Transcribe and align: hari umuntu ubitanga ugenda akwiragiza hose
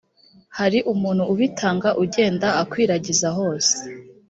hari 0.57 0.79
umuntu 0.93 1.23
ubitanga 1.33 1.89
ugenda 2.03 2.47
akwiragiza 2.61 3.27
hose 3.37 3.75